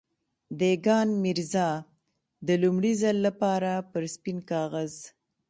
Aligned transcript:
دېګان 0.59 1.07
ميرزا 1.23 1.69
د 2.47 2.49
لومړي 2.61 2.93
ځل 3.01 3.17
لپاره 3.27 3.71
پر 3.91 4.03
سپين 4.13 4.37
کاغذ. 4.51 4.93